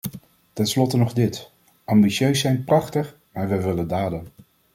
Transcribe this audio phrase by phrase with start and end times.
[0.53, 1.51] Tenslotte nog dit:
[1.83, 4.27] ambities zijn prachtig, maar wij willen daden.